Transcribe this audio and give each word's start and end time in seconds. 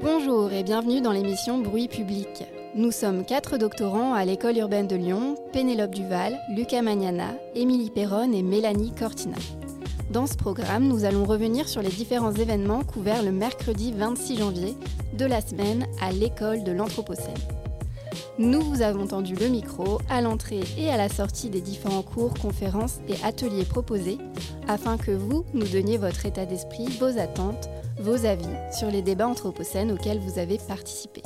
Bonjour 0.00 0.52
et 0.52 0.62
bienvenue 0.62 1.00
dans 1.00 1.10
l'émission 1.10 1.58
Bruit 1.58 1.88
public. 1.88 2.44
Nous 2.76 2.92
sommes 2.92 3.24
quatre 3.24 3.58
doctorants 3.58 4.14
à 4.14 4.24
l'école 4.24 4.56
urbaine 4.56 4.86
de 4.86 4.94
Lyon, 4.94 5.34
Pénélope 5.52 5.92
Duval, 5.92 6.38
Lucas 6.54 6.82
Magnana, 6.82 7.34
Émilie 7.56 7.90
Perron 7.90 8.32
et 8.32 8.44
Mélanie 8.44 8.92
Cortina. 8.94 9.36
Dans 10.12 10.28
ce 10.28 10.36
programme, 10.36 10.86
nous 10.86 11.04
allons 11.04 11.24
revenir 11.24 11.68
sur 11.68 11.82
les 11.82 11.88
différents 11.88 12.32
événements 12.32 12.84
couverts 12.84 13.24
le 13.24 13.32
mercredi 13.32 13.92
26 13.92 14.38
janvier 14.38 14.76
de 15.14 15.24
la 15.24 15.40
semaine 15.40 15.84
à 16.00 16.12
l'école 16.12 16.62
de 16.62 16.70
l'Anthropocène. 16.70 17.34
Nous 18.38 18.60
vous 18.60 18.82
avons 18.82 19.08
tendu 19.08 19.34
le 19.34 19.48
micro 19.48 19.98
à 20.08 20.20
l'entrée 20.20 20.62
et 20.78 20.90
à 20.90 20.96
la 20.96 21.08
sortie 21.08 21.50
des 21.50 21.60
différents 21.60 22.02
cours, 22.02 22.34
conférences 22.34 23.00
et 23.08 23.16
ateliers 23.24 23.64
proposés 23.64 24.18
afin 24.68 24.96
que 24.96 25.10
vous 25.10 25.44
nous 25.54 25.66
donniez 25.66 25.98
votre 25.98 26.24
état 26.24 26.46
d'esprit, 26.46 26.86
vos 27.00 27.18
attentes, 27.18 27.68
vos 28.00 28.24
avis 28.24 28.44
sur 28.72 28.90
les 28.90 29.02
débats 29.02 29.28
anthropocènes 29.28 29.92
auxquels 29.92 30.18
vous 30.18 30.38
avez 30.38 30.58
participé. 30.58 31.22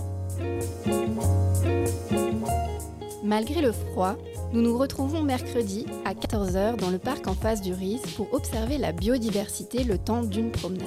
Malgré 3.23 3.61
le 3.61 3.73
froid, 3.73 4.17
nous 4.53 4.63
nous 4.63 4.77
retrouvons 4.77 5.23
mercredi 5.23 5.87
à 6.05 6.13
14h 6.13 6.77
dans 6.77 6.91
le 6.91 6.99
parc 6.99 7.27
en 7.29 7.35
face 7.35 7.63
du 7.63 7.73
RIS 7.73 8.01
pour 8.17 8.33
observer 8.35 8.79
la 8.79 8.93
biodiversité 8.93 9.85
le 9.85 9.97
temps 9.97 10.23
d'une 10.23 10.51
promenade. 10.51 10.87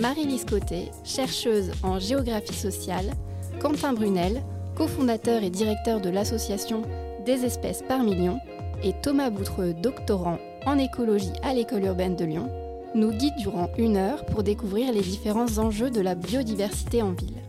Marie-Lise 0.00 0.46
Côté, 0.46 0.90
chercheuse 1.04 1.72
en 1.82 1.98
géographie 1.98 2.54
sociale, 2.54 3.10
Quentin 3.60 3.92
Brunel, 3.92 4.40
cofondateur 4.74 5.42
et 5.42 5.50
directeur 5.50 6.00
de 6.00 6.08
l'association 6.08 6.82
Des 7.26 7.44
espèces 7.44 7.82
par 7.82 8.02
million, 8.02 8.38
et 8.82 8.94
Thomas 9.02 9.30
Boutreux, 9.30 9.74
doctorant 9.74 10.38
en 10.64 10.78
écologie 10.78 11.32
à 11.42 11.52
l'école 11.52 11.84
urbaine 11.84 12.16
de 12.16 12.24
Lyon, 12.24 12.50
nous 12.94 13.10
guident 13.10 13.36
durant 13.38 13.70
une 13.78 13.96
heure 13.96 14.24
pour 14.26 14.42
découvrir 14.42 14.92
les 14.92 15.00
différents 15.00 15.58
enjeux 15.58 15.90
de 15.90 16.00
la 16.00 16.14
biodiversité 16.14 17.02
en 17.02 17.12
ville. 17.12 17.42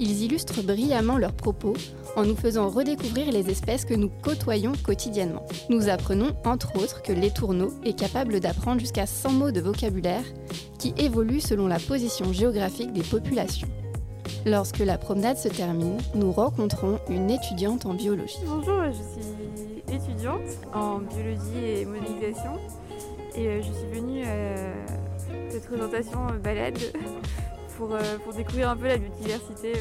Ils 0.00 0.22
illustrent 0.22 0.62
brillamment 0.62 1.18
leurs 1.18 1.32
propos 1.32 1.74
en 2.16 2.24
nous 2.24 2.36
faisant 2.36 2.68
redécouvrir 2.68 3.32
les 3.32 3.50
espèces 3.50 3.84
que 3.84 3.94
nous 3.94 4.10
côtoyons 4.22 4.72
quotidiennement. 4.84 5.44
Nous 5.70 5.88
apprenons 5.88 6.32
entre 6.44 6.76
autres 6.76 7.02
que 7.02 7.12
l'étourneau 7.12 7.72
est 7.84 7.98
capable 7.98 8.40
d'apprendre 8.40 8.80
jusqu'à 8.80 9.06
100 9.06 9.32
mots 9.32 9.50
de 9.50 9.60
vocabulaire 9.60 10.24
qui 10.78 10.94
évoluent 10.98 11.40
selon 11.40 11.66
la 11.66 11.78
position 11.78 12.32
géographique 12.32 12.92
des 12.92 13.02
populations. 13.02 13.68
Lorsque 14.46 14.78
la 14.78 14.98
promenade 14.98 15.36
se 15.36 15.48
termine, 15.48 15.98
nous 16.14 16.30
rencontrons 16.30 17.00
une 17.08 17.30
étudiante 17.30 17.86
en 17.86 17.94
biologie. 17.94 18.38
Bonjour, 18.46 18.82
je 18.86 19.20
suis 19.20 19.94
étudiante 19.94 20.60
en 20.72 20.98
biologie 20.98 21.80
et 21.80 21.84
modélisation 21.84 22.52
et 23.38 23.46
euh, 23.46 23.62
je 23.62 23.72
suis 23.72 24.00
venue 24.00 24.24
à 24.24 25.50
cette 25.50 25.66
présentation 25.66 26.26
euh, 26.28 26.38
balade 26.38 26.78
pour, 27.76 27.94
euh, 27.94 28.00
pour 28.24 28.34
découvrir 28.34 28.70
un 28.70 28.76
peu 28.76 28.88
la 28.88 28.98
biodiversité 28.98 29.72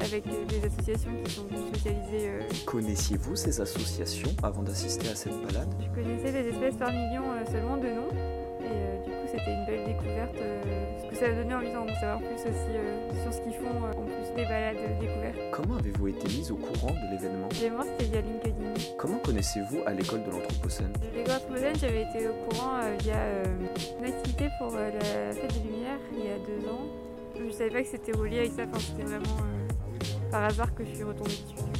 avec 0.00 0.24
des 0.48 0.64
associations 0.64 1.10
qui 1.22 1.30
sont 1.30 1.46
spécialisées. 1.68 2.30
Connaissiez-vous 2.64 3.36
ces 3.36 3.60
associations 3.60 4.30
avant 4.42 4.62
d'assister 4.62 5.08
à 5.08 5.14
cette 5.14 5.38
balade? 5.42 5.68
Je 5.78 6.00
connaissais 6.00 6.32
les 6.32 6.48
espèces 6.48 6.76
par 6.76 6.90
million 6.90 7.24
seulement 7.52 7.76
de 7.76 7.88
nom 7.88 8.08
et 8.14 8.16
du 8.16 8.22
coup 8.22 8.37
c'était 9.38 9.54
une 9.54 9.64
belle 9.64 9.84
découverte 9.84 10.36
parce 10.36 11.10
que 11.10 11.16
ça 11.16 11.26
a 11.26 11.32
donné 11.32 11.54
envie 11.54 11.72
d'en 11.72 11.86
savoir 11.94 12.18
plus 12.18 12.34
aussi 12.34 13.22
sur 13.22 13.32
ce 13.32 13.40
qu'ils 13.40 13.54
font 13.54 13.68
en 13.68 14.04
plus 14.04 14.34
des 14.36 14.44
balades 14.44 14.76
découvertes. 15.00 15.38
Comment 15.52 15.76
avez-vous 15.76 16.08
été 16.08 16.26
mise 16.28 16.50
au 16.50 16.56
courant 16.56 16.92
de 16.92 17.10
l'événement? 17.12 17.48
L'événement 17.52 17.84
c'était 17.84 18.10
via 18.10 18.20
LinkedIn. 18.20 18.74
Comment 18.98 19.18
connaissez-vous 19.18 19.78
à 19.86 19.92
l'école 19.92 20.24
de 20.24 20.30
l'Anthropocène? 20.30 20.92
L'école 21.14 21.34
Anthropocène, 21.34 21.76
j'avais 21.76 22.02
été 22.02 22.28
au 22.28 22.34
courant 22.48 22.76
euh, 22.82 22.96
via 23.00 23.16
euh, 23.16 23.44
une 23.98 24.04
activité 24.06 24.48
pour 24.58 24.74
euh, 24.74 24.90
la 24.90 25.32
fête 25.32 25.52
des 25.52 25.70
Lumières 25.70 25.98
il 26.12 26.24
y 26.24 26.28
a 26.30 26.38
deux 26.38 26.68
ans. 26.68 26.86
Je 27.38 27.50
savais 27.52 27.70
pas 27.70 27.82
que 27.82 27.88
c'était 27.88 28.12
relié 28.12 28.40
avec 28.40 28.52
ça, 28.52 28.62
enfin, 28.68 28.80
c'était 28.80 29.04
vraiment 29.04 29.36
par 30.30 30.44
hasard 30.44 30.74
que 30.74 30.84
je 30.84 30.94
suis 30.94 31.04
retombée 31.04 31.30
dessus. 31.30 31.77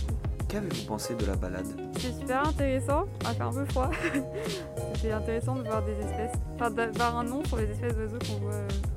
Qu'avez-vous 0.49 0.87
pensé 0.87 1.15
de 1.15 1.27
la 1.27 1.37
balade 1.37 1.67
C'était 1.99 2.21
super 2.21 2.49
intéressant, 2.49 3.05
enfin 3.27 3.49
un 3.49 3.53
peu 3.53 3.65
froid. 3.67 3.91
C'était 4.95 5.13
intéressant 5.13 5.57
de 5.57 5.63
voir 5.63 5.85
des 5.85 5.93
espèces, 5.93 6.33
enfin 6.55 6.71
d'avoir 6.71 7.19
un 7.19 7.25
nom 7.25 7.45
sur 7.45 7.59
les 7.59 7.71
espèces 7.71 7.95
d'oiseaux 7.95 8.19
qu'on 8.19 8.41
voit 8.47 8.55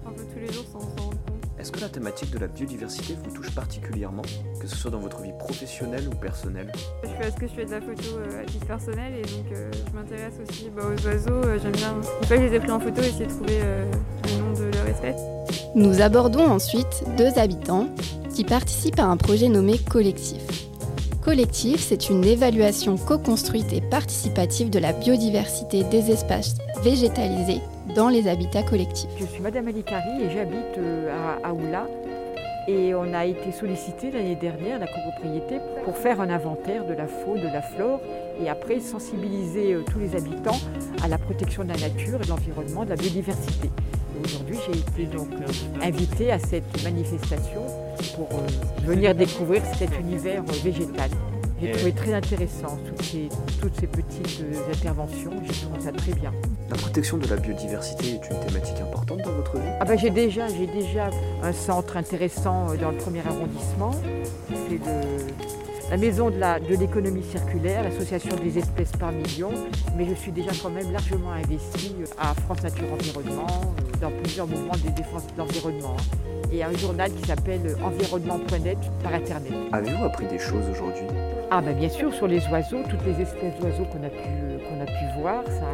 un 0.08 0.12
peu 0.12 0.24
tous 0.34 0.40
les 0.40 0.52
jours 0.54 0.64
sans 0.72 0.80
s'en 0.80 0.88
rendre 0.88 1.18
compte. 1.26 1.42
Est-ce 1.60 1.74
que 1.74 1.82
la 1.82 1.90
thématique 1.90 2.32
de 2.32 2.40
la 2.40 2.48
biodiversité 2.48 3.18
vous 3.22 3.36
touche 3.36 3.52
particulièrement, 3.52 4.22
que 4.62 4.66
ce 4.66 4.76
soit 4.78 4.92
dans 4.92 5.00
votre 5.00 5.22
vie 5.22 5.34
professionnelle 5.38 6.08
ou 6.08 6.16
personnelle? 6.16 6.72
Je 7.04 7.10
fais 7.10 7.16
parce 7.20 7.36
que 7.36 7.48
je 7.48 7.54
fais 7.54 7.66
de 7.66 7.72
la 7.72 7.82
photo 7.82 8.18
euh, 8.18 8.42
à 8.42 8.46
titre 8.46 8.66
personnel 8.66 9.14
et 9.14 9.22
donc 9.22 9.52
euh, 9.52 9.70
je 9.88 9.94
m'intéresse 9.94 10.34
aussi 10.42 10.70
bah, 10.74 10.84
aux 10.86 11.06
oiseaux. 11.06 11.34
Euh, 11.34 11.60
j'aime 11.62 11.74
bien. 11.74 11.96
Une 11.98 12.28
fois 12.28 12.38
que 12.38 12.44
je 12.44 12.48
les 12.48 12.56
ai 12.56 12.60
pris 12.60 12.72
en 12.72 12.80
photo, 12.80 13.02
essayer 13.02 13.26
de 13.26 13.32
trouver 13.32 13.60
le 13.60 14.40
nom 14.40 14.54
de 14.54 14.74
leur 14.74 14.88
espèce. 14.88 15.22
Nous 15.76 16.02
abordons 16.02 16.50
ensuite 16.50 17.04
deux 17.18 17.38
habitants 17.38 17.90
qui 18.34 18.46
participent 18.46 19.00
à 19.00 19.06
un 19.06 19.18
projet 19.18 19.50
nommé 19.50 19.78
Collectif. 19.78 20.61
Collectif, 21.22 21.82
c'est 21.82 22.10
une 22.10 22.24
évaluation 22.24 22.98
co-construite 22.98 23.72
et 23.74 23.82
participative 23.82 24.72
de 24.72 24.80
la 24.80 24.92
biodiversité 24.92 25.84
des 25.84 26.10
espaces 26.10 26.56
végétalisés 26.84 27.62
dans 27.96 28.10
les 28.10 28.28
habitats 28.28 28.64
collectifs. 28.64 29.10
Je 29.20 29.26
suis 29.26 29.40
Madame 29.40 29.68
Alicari 29.68 30.24
et 30.24 30.32
j'habite 30.32 30.80
euh, 30.80 31.38
à 31.44 31.50
Aoula. 31.50 31.88
Et 32.68 32.96
on 32.96 33.14
a 33.14 33.26
été 33.26 33.52
sollicité 33.52 34.10
l'année 34.10 34.36
dernière, 34.36 34.80
la 34.80 34.88
copropriété, 34.88 35.60
pour 35.86 35.96
faire 35.96 36.22
un 36.22 36.30
inventaire 36.30 36.86
de 36.86 36.94
la 36.94 37.06
faune, 37.06 37.40
de 37.40 37.48
la 37.48 37.62
flore, 37.62 38.00
et 38.44 38.50
après 38.50 38.80
sensibiliser 38.80 39.74
euh, 39.74 39.84
tous 39.92 40.00
les 40.00 40.16
habitants 40.16 40.60
à 41.04 41.08
la 41.08 41.20
protection 41.20 41.64
de 41.64 41.70
la 41.70 41.78
nature 41.78 42.20
et 42.20 42.26
de 42.26 42.30
l'environnement, 42.30 42.84
de 42.84 42.90
la 42.90 42.96
biodiversité. 42.96 43.70
Aujourd'hui, 44.24 44.58
j'ai 44.66 44.80
été 44.80 45.16
donc 45.16 45.30
euh, 45.32 45.86
invitée 45.86 46.32
à 46.32 46.40
cette 46.40 46.84
manifestation 46.84 47.62
pour 48.16 48.30
venir 48.84 49.16
découvrir 49.16 49.64
cet 49.78 49.98
univers 50.00 50.44
végétal. 50.64 51.10
J'ai 51.62 51.72
trouvé 51.72 51.92
très 51.92 52.14
intéressant 52.14 52.80
toutes 52.88 53.04
ces, 53.04 53.30
toutes 53.62 53.80
ces 53.80 53.88
petites 53.88 54.42
euh, 54.42 54.74
interventions. 54.74 55.32
J'ai 55.44 55.54
trouvé 55.54 55.80
ça 55.80 55.92
très 55.92 56.14
bien. 56.14 56.32
La 56.70 56.76
protection 56.76 57.18
de 57.18 57.28
la 57.28 57.36
biodiversité 57.36 58.16
est 58.16 58.30
une 58.32 58.40
thématique 58.48 58.82
importante 58.82 59.20
dans 59.20 59.32
votre 59.34 59.58
vie? 59.58 59.70
Ah 59.80 59.86
ben 59.86 59.98
j'ai 59.98 60.10
déjà, 60.10 60.48
déjà 60.48 61.10
un 61.44 61.54
centre 61.54 61.98
intéressant 61.98 62.72
euh, 62.72 62.78
dans 62.78 62.92
le 62.92 62.98
premier 62.98 63.22
arrondissement. 63.28 63.92
C'est 64.50 64.80
la 65.92 65.98
maison 65.98 66.30
de 66.30 66.76
l'économie 66.80 67.24
circulaire, 67.24 67.84
l'association 67.84 68.34
des 68.38 68.58
espèces 68.58 68.94
par 68.94 69.12
million. 69.12 69.52
Mais 69.98 70.06
je 70.08 70.14
suis 70.14 70.32
déjà 70.32 70.52
quand 70.64 70.70
même 70.70 70.90
largement 70.94 71.32
investie 71.32 71.94
euh, 72.00 72.06
à 72.18 72.34
France 72.34 72.64
Nature 72.64 72.94
Environnement, 72.94 73.48
dans 74.00 74.10
plusieurs 74.10 74.48
mouvements 74.48 74.78
de 74.86 74.90
défense 74.96 75.28
de 75.28 75.38
l'environnement 75.38 75.98
et 76.54 76.64
un 76.64 76.76
journal 76.78 77.12
qui 77.12 77.28
s'appelle 77.28 77.76
environnement.net 77.84 78.78
par 79.04 79.14
Internet. 79.14 79.52
Avez-vous 79.74 80.06
appris 80.06 80.28
des 80.28 80.40
choses 80.40 80.64
aujourd'hui? 80.72 81.08
Ah 81.50 81.62
ben 81.62 81.76
bien 81.78 81.90
sûr, 81.90 82.14
sur 82.14 82.28
les 82.28 82.46
oiseaux, 82.48 82.84
toutes 82.90 83.06
les 83.06 83.22
espèces 83.22 83.60
d'oiseaux 83.60 83.86
qu'on 83.86 84.04
a, 84.04 84.10
pu, 84.10 84.64
qu'on 84.68 84.82
a 84.82 84.86
pu 84.86 85.22
voir, 85.22 85.44
ça, 85.46 85.68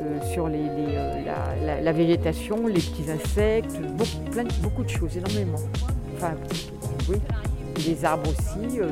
euh, 0.00 0.20
sur 0.32 0.48
les, 0.48 0.58
euh, 0.58 1.80
la, 1.82 1.92
végétation, 1.92 2.66
les 2.68 2.74
petits 2.74 3.10
insectes, 3.10 3.80
beaucoup, 3.96 4.30
plein 4.30 4.44
beaucoup 4.60 4.84
de 4.84 4.88
choses, 4.88 5.16
énormément. 5.16 5.58
Enfin, 6.16 6.34
oui, 7.08 7.16
les 7.78 8.04
arbres 8.04 8.30
aussi, 8.30 8.80
euh, 8.80 8.88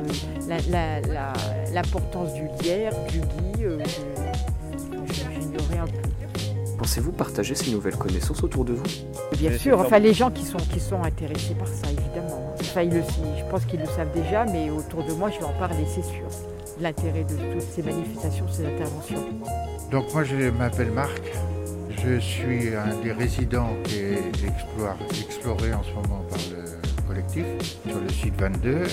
l'importance 1.73 2.33
du 2.33 2.43
lierre, 2.61 2.93
du 3.09 3.19
gui, 3.19 3.65
j'ignorais 5.07 5.77
un 5.79 5.85
peu. 5.85 5.97
Pensez-vous 6.77 7.11
partager 7.11 7.53
ces 7.53 7.71
nouvelles 7.71 7.95
connaissances 7.95 8.43
autour 8.43 8.65
de 8.65 8.73
vous? 8.73 8.83
Bien 9.37 9.55
sûr, 9.55 9.79
enfin 9.79 9.99
les 9.99 10.13
gens 10.13 10.31
qui 10.31 10.43
sont, 10.43 10.57
qui 10.57 10.79
sont 10.79 11.03
intéressés 11.03 11.53
par 11.53 11.67
ça, 11.67 11.91
évidemment. 11.91 12.55
Enfin, 12.59 12.83
le, 12.85 13.01
je 13.37 13.43
pense 13.51 13.65
qu'ils 13.65 13.81
le 13.81 13.85
savent 13.85 14.11
déjà, 14.15 14.45
mais 14.45 14.71
autour 14.71 15.03
de 15.03 15.13
moi, 15.13 15.29
je 15.29 15.37
vais 15.37 15.45
en 15.45 15.53
parler, 15.59 15.85
c'est 15.87 16.03
sûr. 16.03 16.25
L'intérêt 16.79 17.23
de 17.23 17.35
toutes 17.35 17.61
ces 17.61 17.83
manifestations, 17.83 18.45
ces 18.49 18.65
interventions. 18.65 19.23
Donc 19.91 20.11
moi, 20.13 20.23
je 20.23 20.49
m'appelle 20.49 20.91
Marc. 20.91 21.21
Je 22.03 22.19
suis 22.19 22.73
un 22.73 22.95
des 23.03 23.11
résidents 23.11 23.75
qui 23.83 23.97
est 23.97 24.23
exploré 25.19 25.71
en 25.73 25.83
ce 25.83 25.93
moment 25.93 26.25
collectif 27.11 27.45
sur 27.87 27.99
le 27.99 28.09
site 28.09 28.39
22 28.39 28.83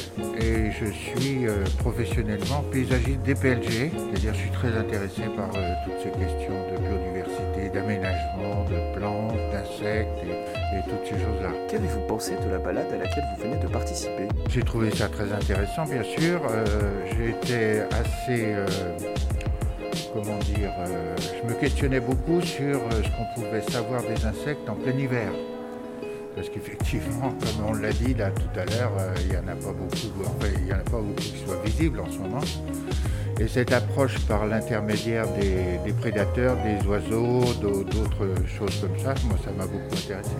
et 0.40 0.72
je 0.72 0.86
suis 0.86 1.46
euh, 1.46 1.64
professionnellement 1.78 2.64
paysagiste 2.72 3.20
DPLG, 3.22 3.92
c'est-à-dire 3.92 4.34
je 4.34 4.38
suis 4.40 4.50
très 4.50 4.76
intéressé 4.76 5.22
par 5.36 5.48
euh, 5.54 5.74
toutes 5.84 6.02
ces 6.02 6.10
questions 6.10 6.58
de 6.72 6.78
biodiversité, 6.78 7.68
d'aménagement, 7.72 8.64
de 8.64 8.98
plantes, 8.98 9.36
d'insectes 9.52 10.18
et, 10.24 10.80
toutes 10.88 11.04
ces 11.04 11.22
choses-là. 11.24 11.50
Qu'avez-vous 11.68 12.06
pensé 12.08 12.32
de 12.44 12.50
la 12.50 12.58
balade 12.58 12.92
à 12.92 12.96
laquelle 12.96 13.24
vous 13.36 13.42
venez 13.44 13.62
de 13.62 13.68
participer? 13.68 14.26
J'ai 14.48 14.62
trouvé 14.62 14.90
ça 14.90 15.08
très 15.08 15.32
intéressant, 15.32 15.84
bien 15.84 16.02
sûr. 16.02 16.40
Euh, 16.50 16.64
J'étais 17.16 17.82
assez 17.92 18.54
comment 20.14 20.38
dire, 20.38 20.70
je 21.18 21.48
me 21.48 21.54
questionnais 21.58 22.00
beaucoup 22.00 22.40
sur 22.40 22.80
ce 22.90 23.08
qu'on 23.10 23.40
pouvait 23.40 23.62
savoir 23.62 24.02
des 24.02 24.24
insectes 24.24 24.68
en 24.68 24.74
plein 24.74 24.96
hiver. 24.96 25.30
Parce 26.38 26.50
qu'effectivement, 26.50 27.30
comme 27.40 27.66
on 27.66 27.72
l'a 27.72 27.90
dit 27.90 28.14
là 28.14 28.30
tout 28.30 28.60
à 28.60 28.64
l'heure, 28.64 28.92
il 29.22 29.30
n'y 29.30 29.36
en 29.36 29.48
a 29.48 29.56
pas 29.56 29.72
beaucoup, 29.72 30.46
il 30.62 30.68
y 30.68 30.72
en 30.72 30.76
a 30.76 30.78
pas 30.78 31.00
beaucoup 31.00 31.14
qui 31.14 31.36
soient 31.44 31.60
visibles 31.64 31.98
en 31.98 32.08
ce 32.08 32.18
moment. 32.18 32.40
Et 33.40 33.48
cette 33.48 33.72
approche 33.72 34.20
par 34.20 34.46
l'intermédiaire 34.46 35.26
des, 35.32 35.92
prédateurs, 35.94 36.56
des 36.62 36.86
oiseaux, 36.86 37.42
d'autres 37.60 38.46
choses 38.46 38.80
comme 38.80 38.96
ça, 39.00 39.14
moi 39.26 39.36
ça 39.44 39.50
m'a 39.50 39.66
beaucoup 39.66 39.92
intéressé. 39.96 40.30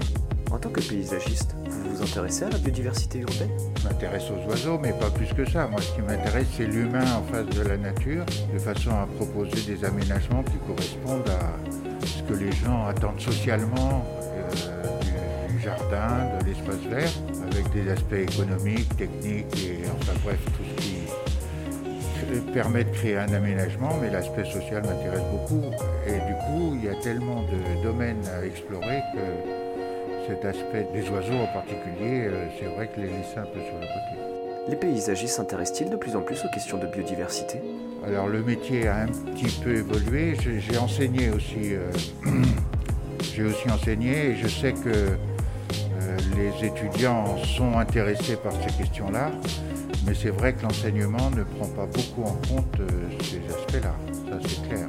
En 0.52 0.58
tant 0.58 0.70
que 0.70 0.80
paysagiste, 0.80 1.56
vous 1.68 1.96
vous 1.96 2.02
intéressez 2.02 2.44
à 2.44 2.50
la 2.50 2.58
biodiversité 2.58 3.18
urbaine? 3.18 3.50
Je 3.80 3.88
m'intéresse 3.88 4.24
aux 4.30 4.48
oiseaux, 4.48 4.78
mais 4.78 4.92
pas 4.92 5.10
plus 5.10 5.32
que 5.34 5.44
ça. 5.50 5.66
Moi, 5.66 5.80
ce 5.82 5.92
qui 5.96 6.00
m'intéresse, 6.00 6.46
c'est 6.56 6.66
l'humain 6.66 7.04
en 7.12 7.22
face 7.24 7.46
de 7.46 7.62
la 7.68 7.76
nature, 7.76 8.24
de 8.52 8.58
façon 8.58 8.90
à 8.90 9.06
proposer 9.16 9.60
des 9.66 9.84
aménagements 9.84 10.44
qui 10.44 10.58
correspondent 10.66 11.28
à 11.28 12.06
ce 12.06 12.22
que 12.22 12.38
les 12.38 12.52
gens 12.52 12.86
attendent 12.86 13.20
socialement 13.20 14.04
de 15.68 16.44
l'espace 16.46 16.80
vert, 16.88 17.10
avec 17.50 17.70
des 17.72 17.90
aspects 17.90 18.12
économiques, 18.12 18.96
techniques 18.96 19.56
et 19.56 19.82
enfin 20.00 20.12
bref, 20.24 20.38
tout 20.56 20.64
ce 20.64 20.82
qui 20.82 20.98
permet 22.52 22.84
de 22.84 22.90
créer 22.90 23.16
un 23.16 23.32
aménagement, 23.32 23.90
mais 24.00 24.10
l'aspect 24.10 24.44
social 24.44 24.82
m'intéresse 24.82 25.22
beaucoup. 25.30 25.62
Et 26.06 26.12
du 26.12 26.34
coup, 26.46 26.74
il 26.74 26.84
y 26.84 26.88
a 26.88 26.94
tellement 26.96 27.42
de 27.42 27.82
domaines 27.82 28.22
à 28.26 28.44
explorer 28.44 29.02
que 29.14 30.28
cet 30.28 30.44
aspect 30.44 30.86
des 30.92 31.08
oiseaux 31.08 31.38
en 31.38 31.46
particulier, 31.46 32.26
euh, 32.26 32.46
c'est 32.58 32.66
vrai 32.66 32.88
que 32.88 33.00
les 33.00 33.06
laisser 33.06 33.38
un 33.38 33.44
peu 33.44 33.60
sur 33.60 33.74
le 33.74 33.86
côté. 33.86 34.18
Les 34.68 34.76
paysagistes 34.76 35.36
s'intéressent-ils 35.36 35.88
de 35.88 35.96
plus 35.96 36.14
en 36.14 36.20
plus 36.20 36.44
aux 36.44 36.50
questions 36.52 36.76
de 36.76 36.86
biodiversité? 36.86 37.62
Alors 38.06 38.28
le 38.28 38.42
métier 38.42 38.86
a 38.88 39.02
un 39.02 39.06
petit 39.06 39.58
peu 39.62 39.76
évolué. 39.76 40.36
J'ai 40.38 40.76
enseigné 40.76 41.30
aussi. 41.30 41.74
Euh, 41.74 41.90
j'ai 43.34 43.44
aussi 43.44 43.70
enseigné 43.70 44.30
et 44.30 44.36
je 44.36 44.48
sais 44.48 44.72
que 44.72 45.16
les 46.36 46.66
étudiants 46.66 47.36
sont 47.44 47.78
intéressés 47.78 48.36
par 48.36 48.52
ces 48.52 48.82
questions-là, 48.82 49.30
mais 50.06 50.14
c'est 50.14 50.30
vrai 50.30 50.52
que 50.52 50.62
l'enseignement 50.62 51.30
ne 51.36 51.42
prend 51.44 51.68
pas 51.68 51.86
beaucoup 51.86 52.22
en 52.22 52.36
compte 52.48 52.80
ces 53.22 53.40
aspects-là, 53.54 53.94
ça 54.28 54.38
c'est 54.48 54.68
clair. 54.68 54.88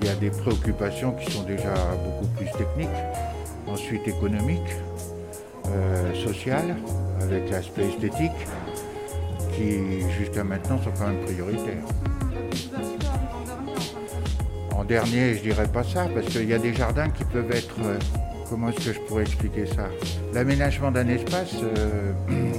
Il 0.00 0.08
y 0.08 0.10
a 0.10 0.14
des 0.14 0.30
préoccupations 0.30 1.12
qui 1.12 1.30
sont 1.30 1.42
déjà 1.42 1.74
beaucoup 2.04 2.26
plus 2.36 2.46
techniques, 2.52 2.88
ensuite 3.66 4.06
économique, 4.08 4.60
euh, 5.66 6.14
social, 6.14 6.76
avec 7.20 7.50
l'aspect 7.50 7.86
esthétique, 7.86 8.30
qui 9.52 10.00
jusqu'à 10.18 10.42
maintenant 10.42 10.78
sont 10.82 10.90
quand 10.98 11.08
même 11.08 11.20
prioritaires. 11.20 11.84
En 14.74 14.84
dernier, 14.84 15.34
je 15.34 15.42
dirais 15.42 15.68
pas 15.68 15.84
ça, 15.84 16.06
parce 16.14 16.26
qu'il 16.28 16.48
y 16.48 16.54
a 16.54 16.58
des 16.58 16.72
jardins 16.72 17.10
qui 17.10 17.24
peuvent 17.24 17.50
être 17.50 17.76
euh, 17.84 17.98
comment 18.48 18.70
est-ce 18.70 18.86
que 18.86 18.92
je 18.94 19.00
pourrais 19.00 19.22
expliquer 19.22 19.66
ça? 19.66 19.88
L'aménagement 20.32 20.92
d'un 20.92 21.08
espace, 21.08 21.56
euh, 21.62 22.12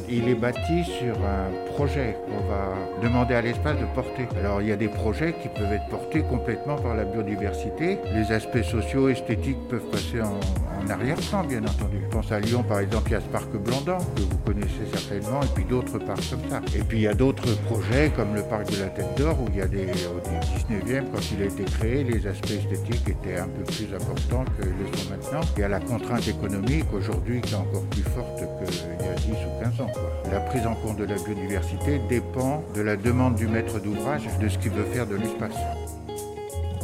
il 0.09 0.27
est 0.27 0.35
bâti 0.35 0.83
sur 0.83 1.15
un 1.15 1.73
projet 1.73 2.17
qu'on 2.25 2.45
va 2.49 2.75
demander 3.01 3.33
à 3.33 3.41
l'espace 3.41 3.79
de 3.79 3.85
porter. 3.95 4.27
Alors 4.39 4.61
il 4.61 4.67
y 4.67 4.71
a 4.73 4.75
des 4.75 4.89
projets 4.89 5.33
qui 5.41 5.47
peuvent 5.47 5.71
être 5.71 5.87
portés 5.87 6.21
complètement 6.21 6.75
par 6.75 6.95
la 6.95 7.05
biodiversité. 7.05 7.97
Les 8.13 8.31
aspects 8.33 8.63
sociaux, 8.63 9.07
esthétiques 9.07 9.69
peuvent 9.69 9.89
passer 9.89 10.21
en, 10.21 10.89
arrière-plan, 10.89 11.45
bien 11.45 11.63
entendu. 11.63 11.99
Je 12.03 12.07
pense 12.09 12.31
à 12.31 12.39
Lyon, 12.39 12.63
par 12.63 12.79
exemple, 12.79 13.09
il 13.09 13.13
y 13.13 13.15
a 13.15 13.21
ce 13.21 13.27
parc 13.27 13.49
Blandan, 13.51 13.99
que 14.15 14.21
vous 14.21 14.37
connaissez 14.45 14.85
certainement, 14.91 15.41
et 15.41 15.49
puis 15.55 15.63
d'autres 15.63 15.99
parcs 15.99 16.29
comme 16.29 16.49
ça. 16.49 16.61
Et 16.75 16.79
puis 16.79 16.97
il 16.97 17.01
y 17.03 17.07
a 17.07 17.13
d'autres 17.13 17.55
projets, 17.61 18.11
comme 18.15 18.35
le 18.35 18.41
parc 18.41 18.69
de 18.71 18.81
la 18.81 18.87
Tête 18.87 19.15
d'Or, 19.17 19.37
où 19.39 19.47
il 19.49 19.57
y 19.57 19.61
a 19.61 19.67
des, 19.67 19.85
au 19.85 20.19
19e, 20.19 21.03
quand 21.13 21.21
il 21.31 21.43
a 21.43 21.45
été 21.45 21.63
créé, 21.63 22.03
les 22.03 22.27
aspects 22.27 22.51
esthétiques 22.51 23.07
étaient 23.07 23.37
un 23.37 23.47
peu 23.47 23.63
plus 23.63 23.93
importants 23.95 24.43
que 24.57 24.65
le 24.65 24.97
sont 24.97 25.09
maintenant. 25.09 25.47
Il 25.55 25.61
y 25.61 25.63
a 25.63 25.69
la 25.69 25.79
contrainte 25.79 26.27
économique 26.27 26.91
aujourd'hui 26.93 27.39
qui 27.41 27.55
encore 27.61 27.83
plus 27.83 28.03
forte 28.03 28.37
qu'il 28.37 29.05
y 29.05 29.09
a 29.09 29.15
10 29.15 29.29
ou 29.31 29.63
15 29.63 29.81
ans. 29.81 29.91
La 30.31 30.39
prise 30.39 30.65
en 30.67 30.75
compte 30.75 30.97
de 30.97 31.05
la 31.05 31.15
biodiversité 31.15 32.01
dépend 32.09 32.63
de 32.75 32.81
la 32.81 32.95
demande 32.95 33.35
du 33.35 33.47
maître 33.47 33.79
d'ouvrage, 33.79 34.23
de 34.39 34.49
ce 34.49 34.57
qu'il 34.57 34.71
veut 34.71 34.85
faire 34.85 35.07
de 35.07 35.15
l'espace. 35.15 35.55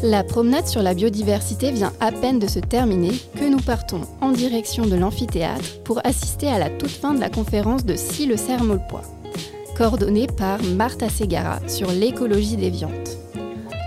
La 0.03 0.23
promenade 0.23 0.67
sur 0.67 0.83
la 0.83 0.93
biodiversité 0.93 1.71
vient 1.71 1.91
à 1.99 2.11
peine 2.11 2.37
de 2.37 2.47
se 2.47 2.59
terminer 2.59 3.11
que 3.35 3.49
nous 3.49 3.57
partons 3.57 4.01
en 4.21 4.31
direction 4.31 4.85
de 4.85 4.95
l'amphithéâtre 4.95 5.81
pour 5.83 6.05
assister 6.05 6.47
à 6.47 6.59
la 6.59 6.69
toute 6.69 6.91
fin 6.91 7.15
de 7.15 7.19
la 7.19 7.29
conférence 7.29 7.83
de 7.83 7.95
Si 7.95 8.27
le 8.27 8.37
cerf 8.37 8.61
poids, 8.87 9.01
coordonnée 9.75 10.27
par 10.27 10.61
Martha 10.75 11.09
Segara 11.09 11.59
sur 11.67 11.91
l'écologie 11.91 12.57
des 12.57 12.69
viandes. 12.69 12.91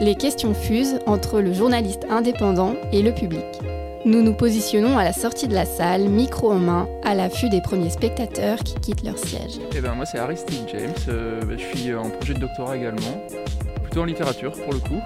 Les 0.00 0.16
questions 0.16 0.54
fusent 0.54 0.98
entre 1.06 1.40
le 1.40 1.52
journaliste 1.52 2.06
indépendant 2.10 2.75
et 2.92 3.02
le 3.02 3.12
public. 3.12 3.60
Nous 4.06 4.23
nous 4.23 4.32
positionnons 4.32 4.97
à 4.97 5.05
la 5.05 5.12
sortie 5.12 5.47
de 5.47 5.52
la 5.52 5.67
salle, 5.67 6.08
micro 6.08 6.50
en 6.50 6.58
main, 6.58 6.88
à 7.05 7.14
l'affût 7.14 7.50
des 7.50 7.61
premiers 7.61 7.91
spectateurs 7.91 8.61
qui 8.61 8.75
quittent 8.76 9.02
leur 9.02 9.19
siège. 9.19 9.61
Eh 9.76 9.81
ben, 9.82 9.94
moi 9.94 10.06
c'est 10.06 10.19
Aristide 10.19 10.67
James, 10.73 10.94
euh, 11.08 11.43
bah, 11.43 11.52
je 11.58 11.76
suis 11.76 11.94
en 11.94 12.08
projet 12.08 12.32
de 12.32 12.38
doctorat 12.38 12.79
également, 12.79 13.26
plutôt 13.82 14.00
en 14.00 14.06
littérature 14.06 14.52
pour 14.52 14.73
le 14.73 14.79
coup. 14.79 15.00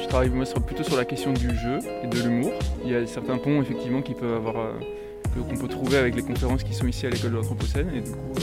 Je 0.00 0.06
travaille 0.06 0.28
moi, 0.28 0.44
plutôt 0.64 0.84
sur 0.84 0.96
la 0.96 1.04
question 1.04 1.32
du 1.32 1.56
jeu 1.56 1.80
et 2.04 2.06
de 2.06 2.22
l'humour. 2.22 2.52
Il 2.84 2.92
y 2.92 2.94
a 2.94 3.04
certains 3.04 3.36
ponts 3.36 3.60
effectivement 3.60 4.00
euh, 4.22 4.38
qu'on 5.48 5.56
peut 5.56 5.68
trouver 5.68 5.96
avec 5.96 6.14
les 6.14 6.22
conférences 6.22 6.62
qui 6.62 6.72
sont 6.72 6.86
ici 6.86 7.06
à 7.06 7.10
l'école 7.10 7.32
de 7.32 7.36
l'Anthropocène 7.36 7.90
et 7.96 8.00
du 8.00 8.12
coup 8.12 8.18
euh, 8.36 8.40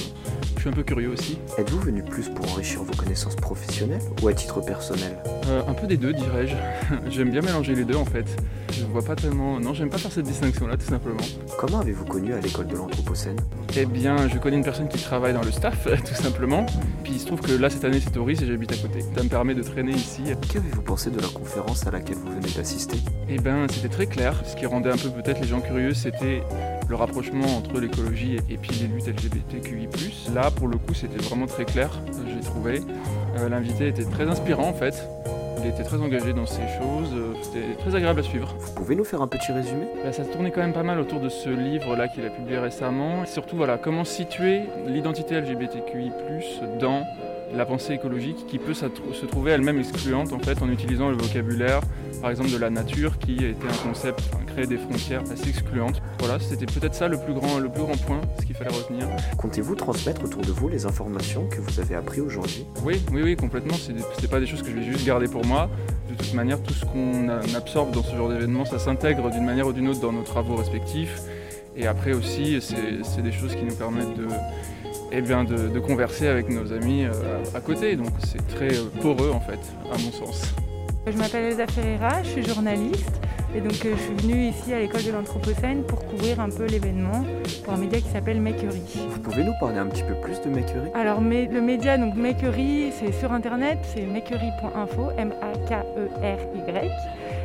je 0.61 0.67
suis 0.67 0.69
un 0.69 0.73
peu 0.73 0.83
curieux 0.83 1.09
aussi. 1.09 1.39
Êtes-vous 1.57 1.79
venu 1.79 2.03
plus 2.03 2.29
pour 2.29 2.47
enrichir 2.51 2.83
vos 2.83 2.93
connaissances 2.93 3.35
professionnelles 3.35 4.03
ou 4.21 4.27
à 4.27 4.33
titre 4.33 4.61
personnel 4.61 5.17
euh, 5.47 5.63
Un 5.67 5.73
peu 5.73 5.87
des 5.87 5.97
deux, 5.97 6.13
dirais-je. 6.13 6.55
j'aime 7.09 7.31
bien 7.31 7.41
mélanger 7.41 7.73
les 7.73 7.83
deux 7.83 7.95
en 7.95 8.05
fait. 8.05 8.27
Je 8.71 8.83
vois 8.85 9.01
pas 9.01 9.15
tellement. 9.15 9.59
Non, 9.59 9.73
j'aime 9.73 9.89
pas 9.89 9.97
faire 9.97 10.11
cette 10.11 10.27
distinction-là, 10.27 10.77
tout 10.77 10.85
simplement. 10.85 11.23
Comment 11.57 11.79
avez-vous 11.79 12.05
connu 12.05 12.35
à 12.35 12.39
l'école 12.39 12.67
de 12.67 12.75
l'Anthropocène 12.75 13.37
Eh 13.75 13.87
bien, 13.87 14.27
je 14.27 14.37
connais 14.37 14.57
une 14.57 14.63
personne 14.63 14.87
qui 14.87 15.01
travaille 15.01 15.33
dans 15.33 15.41
le 15.41 15.51
staff, 15.51 15.87
tout 16.05 16.13
simplement. 16.13 16.67
Puis 17.03 17.13
il 17.13 17.19
se 17.19 17.25
trouve 17.25 17.41
que 17.41 17.53
là, 17.53 17.71
cette 17.71 17.83
année, 17.83 17.99
c'est 17.99 18.15
au 18.17 18.29
et 18.29 18.35
j'habite 18.35 18.71
à 18.71 18.77
côté. 18.77 19.01
Ça 19.01 19.23
me 19.23 19.29
permet 19.29 19.55
de 19.55 19.63
traîner 19.63 19.93
ici. 19.93 20.21
Qu'avez-vous 20.53 20.83
pensé 20.83 21.09
de 21.09 21.19
la 21.19 21.27
conférence 21.27 21.87
à 21.87 21.91
laquelle 21.91 22.17
vous 22.17 22.33
venez 22.33 22.53
d'assister? 22.55 22.97
Eh 23.27 23.39
bien, 23.39 23.65
c'était 23.67 23.89
très 23.89 24.05
clair. 24.05 24.39
Ce 24.45 24.55
qui 24.55 24.67
rendait 24.67 24.91
un 24.91 24.97
peu 24.97 25.09
peut-être 25.09 25.41
les 25.41 25.47
gens 25.47 25.59
curieux, 25.59 25.95
c'était 25.95 26.43
le 26.91 26.97
rapprochement 26.97 27.45
entre 27.57 27.79
l'écologie 27.79 28.38
et 28.49 28.57
puis 28.57 28.71
les 28.81 28.88
luttes 28.88 29.07
LGBTQI. 29.07 29.88
Là, 30.35 30.51
pour 30.51 30.67
le 30.67 30.77
coup, 30.77 30.93
c'était 30.93 31.17
vraiment 31.23 31.45
très 31.47 31.63
clair, 31.63 31.89
j'ai 32.27 32.42
trouvé. 32.42 32.81
Euh, 33.39 33.47
l'invité 33.47 33.87
était 33.87 34.04
très 34.04 34.27
inspirant 34.27 34.68
en 34.68 34.73
fait. 34.73 35.07
Il 35.63 35.69
était 35.69 35.83
très 35.83 35.97
engagé 35.97 36.33
dans 36.33 36.45
ces 36.45 36.68
choses, 36.80 37.13
euh, 37.13 37.33
c'était 37.44 37.75
très 37.80 37.95
agréable 37.95 38.19
à 38.19 38.23
suivre. 38.23 38.54
Vous 38.59 38.73
pouvez 38.73 38.95
nous 38.95 39.06
faire 39.06 39.21
un 39.21 39.27
petit 39.27 39.54
résumé? 39.54 39.85
Bah, 40.04 40.11
Ça 40.11 40.25
tournait 40.25 40.51
quand 40.51 40.59
même 40.59 40.73
pas 40.73 40.83
mal 40.83 40.99
autour 40.99 41.21
de 41.21 41.30
ce 41.30 41.49
livre-là 41.49 42.09
qu'il 42.09 42.25
a 42.25 42.30
publié 42.30 42.57
récemment. 42.57 43.23
Et 43.23 43.27
surtout, 43.27 43.56
voilà, 43.56 43.77
comment 43.77 44.04
situer 44.04 44.63
l'identité 44.85 45.39
LGBTQI, 45.39 46.11
dans 46.80 47.06
la 47.56 47.66
pensée 47.66 47.94
écologique 47.94 48.47
qui 48.47 48.57
peut 48.57 48.73
se 48.73 49.25
trouver 49.25 49.51
elle-même 49.51 49.77
excluante 49.77 50.31
en 50.31 50.39
fait 50.39 50.61
en 50.61 50.69
utilisant 50.69 51.09
le 51.09 51.18
vocabulaire 51.18 51.81
par 52.21 52.30
exemple 52.30 52.51
de 52.51 52.57
la 52.57 52.69
nature 52.69 53.18
qui 53.18 53.45
était 53.45 53.68
un 53.68 53.89
concept, 53.89 54.21
créer 54.47 54.68
des 54.68 54.77
frontières 54.77 55.21
assez 55.31 55.49
excluantes. 55.49 56.01
Voilà, 56.21 56.37
c'était 56.40 56.68
peut-être 56.68 56.94
ça 56.94 57.07
le 57.07 57.18
plus 57.18 57.33
grand, 57.33 57.57
le 57.57 57.68
plus 57.68 57.81
grand 57.81 57.97
point, 57.97 58.21
ce 58.40 58.45
qu'il 58.45 58.56
fallait 58.56 58.69
retenir. 58.69 59.07
Comptez-vous 59.37 59.73
transmettre 59.73 60.23
autour 60.23 60.44
de 60.44 60.51
vous 60.51 60.69
les 60.69 60.85
informations 60.85 61.47
que 61.47 61.59
vous 61.59 61.80
avez 61.80 61.95
apprises 61.95 62.21
aujourd'hui? 62.21 62.63
Oui, 62.83 63.01
oui, 63.11 63.21
oui, 63.23 63.35
complètement. 63.35 63.73
C'est 64.19 64.30
pas 64.30 64.40
des 64.40 64.45
choses 64.45 64.61
que 64.61 64.69
je 64.69 64.75
vais 64.75 64.83
juste 64.83 65.04
garder 65.04 65.28
pour 65.28 65.44
moi. 65.44 65.68
De 66.11 66.13
toute 66.13 66.35
manière, 66.35 66.61
tout 66.61 66.73
ce 66.75 66.85
qu'on 66.85 67.28
absorbe 67.56 67.90
dans 67.90 68.04
ce 68.04 68.16
genre 68.16 68.30
d'événement, 68.30 68.66
ça 68.66 68.78
s'intègre 68.78 69.31
d'une 69.31 69.44
manière 69.44 69.66
ou 69.66 69.73
d'une 69.73 69.87
autre 69.87 69.99
dans 69.99 70.11
nos 70.11 70.21
travaux 70.21 70.57
respectifs. 70.57 71.21
Et 71.75 71.87
après 71.87 72.13
aussi, 72.13 72.61
c'est 72.61 73.23
des 73.23 73.31
choses 73.31 73.56
qui 73.56 73.63
nous 73.63 73.75
permettent 73.75 74.16
de, 74.16 74.28
eh 75.11 75.21
bien 75.21 75.44
de, 75.44 75.80
converser 75.80 76.28
avec 76.28 76.49
nos 76.49 76.71
amis 76.71 77.06
euh, 77.06 77.44
à 77.56 77.61
côté. 77.61 77.95
Donc 77.95 78.11
c'est 78.19 78.45
très 78.47 78.78
euh, 78.78 78.83
poreux 79.01 79.31
en 79.31 79.40
fait, 79.40 79.59
à 79.92 79.97
mon 79.97 80.11
sens. 80.11 80.54
Je 81.07 81.18
m'appelle 81.18 81.45
Elsa 81.45 81.66
Ferreira, 81.66 82.21
je 82.21 82.30
suis 82.30 82.45
journaliste 82.45 83.19
et 83.55 83.61
donc 83.61 83.85
euh, 83.85 83.93
je 83.97 84.01
suis 84.01 84.27
venue 84.27 84.47
ici 84.47 84.73
à 84.73 84.79
l'école 84.79 85.03
de 85.03 85.11
l'Anthropocène 85.11 85.83
pour 85.83 86.05
couvrir 86.05 86.39
un 86.39 86.49
peu 86.49 86.65
l'événement 86.65 87.25
pour 87.63 87.73
un 87.73 87.77
média 87.77 87.99
qui 87.99 88.07
s'appelle 88.07 88.39
Makery. 88.39 88.81
Vous 89.09 89.19
pouvez 89.19 89.43
nous 89.43 89.53
parler 89.59 89.77
un 89.77 89.87
petit 89.87 90.03
peu 90.03 90.13
plus 90.15 90.39
de 90.41 90.49
Makery? 90.49 90.89
Alors 90.93 91.19
le 91.21 91.61
média 91.61 91.97
donc 91.97 92.15
Makery, 92.15 92.91
c'est 92.97 93.11
sur 93.11 93.31
internet, 93.33 93.79
c'est 93.93 94.05
makery.info, 94.05 95.09
M-A-K-E-R-Y. 95.17 96.91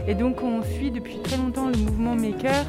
Et 0.08 0.14
donc 0.14 0.42
on 0.42 0.62
suit 0.62 0.92
depuis 0.92 1.18
très 1.18 1.36
longtemps 1.36 1.68
le 1.68 1.78
mouvement 1.78 2.14
Maker 2.14 2.64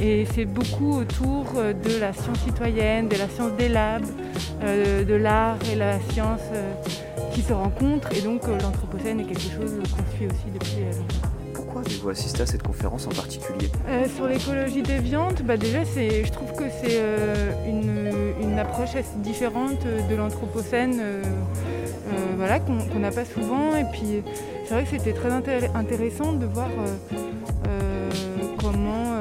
et 0.00 0.26
c'est 0.34 0.44
beaucoup 0.44 0.98
autour 0.98 1.54
euh, 1.56 1.72
de 1.72 1.98
la 1.98 2.12
science 2.12 2.40
citoyenne, 2.40 3.08
de 3.08 3.16
la 3.16 3.28
science 3.28 3.52
des 3.56 3.68
labs, 3.68 4.04
euh, 4.62 5.04
de 5.04 5.14
l'art 5.14 5.56
et 5.72 5.76
la 5.76 5.98
science 6.10 6.42
qui 7.32 7.40
se 7.40 7.54
rencontrent 7.54 8.12
et 8.12 8.20
donc 8.20 8.46
l'Anthropocène 8.46 9.20
est 9.20 9.24
quelque 9.24 9.40
chose 9.40 9.80
qu'on 9.90 10.16
suit 10.16 10.26
aussi 10.26 10.50
depuis 10.52 10.84
longtemps. 10.84 11.31
Avez-vous 11.84 12.10
assisté 12.10 12.42
à 12.42 12.46
cette 12.46 12.62
conférence 12.62 13.08
en 13.08 13.10
particulier 13.10 13.68
euh, 13.88 14.06
Sur 14.14 14.28
l'écologie 14.28 14.82
des 14.82 14.98
viandes, 14.98 15.40
bah 15.44 15.56
déjà 15.56 15.82
je 15.82 16.30
trouve 16.30 16.52
que 16.52 16.64
c'est 16.80 16.98
euh, 17.00 17.52
une, 17.66 18.58
approche 18.58 18.90
assez 18.90 19.16
différente 19.16 19.80
de 20.08 20.14
l'anthropocène 20.14 21.00
euh, 21.00 21.22
voilà, 22.36 22.60
qu'on 22.60 22.98
n'a 23.00 23.10
pas 23.10 23.24
souvent. 23.24 23.74
Et 23.74 23.84
puis 23.90 24.22
c'est 24.64 24.74
vrai 24.74 24.84
que 24.84 24.90
c'était 24.90 25.12
très 25.12 25.30
intéressant 25.30 26.34
de 26.34 26.46
voir 26.46 26.68
comment, 28.58 29.16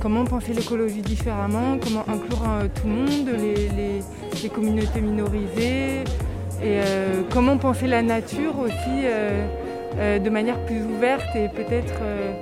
comment 0.00 0.24
penser 0.24 0.54
l'écologie 0.54 1.02
différemment, 1.02 1.78
comment 1.80 2.04
inclure 2.08 2.40
tout 2.74 2.88
le 2.88 2.94
monde, 2.94 3.28
les, 3.38 4.48
communautés 4.48 5.00
minorisées, 5.00 6.04
et 6.64 6.80
comment 7.30 7.58
penser 7.58 7.86
la 7.86 8.02
nature 8.02 8.58
aussi 8.58 9.04
de 9.96 10.30
manière 10.30 10.58
plus 10.64 10.84
ouverte 10.84 11.34
et 11.34 11.48
peut-être 11.48 11.94
euh, 12.02 12.32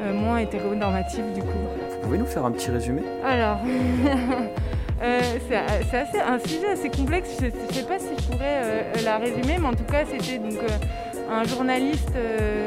euh, 0.00 0.12
moins 0.14 0.38
hétéronormative 0.38 1.32
du 1.34 1.42
coup. 1.42 1.48
Vous 1.48 1.98
pouvez 2.02 2.18
nous 2.18 2.26
faire 2.26 2.44
un 2.44 2.50
petit 2.52 2.70
résumé? 2.70 3.02
Alors, 3.24 3.58
Euh, 5.02 5.20
c'est 5.48 5.96
assez, 5.96 6.20
un 6.20 6.38
sujet 6.38 6.72
assez 6.72 6.90
complexe. 6.90 7.30
Je 7.40 7.46
ne 7.46 7.72
sais 7.72 7.84
pas 7.84 7.98
si 7.98 8.08
je 8.18 8.30
pourrais 8.30 8.60
euh, 8.62 8.82
la 9.02 9.16
résumer, 9.16 9.56
mais 9.58 9.66
en 9.66 9.72
tout 9.72 9.84
cas, 9.84 10.04
c'était 10.04 10.38
donc 10.38 10.58
euh, 10.58 11.30
un 11.30 11.44
journaliste 11.44 12.12